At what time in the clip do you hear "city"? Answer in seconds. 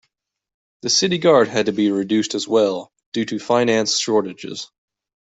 0.89-1.19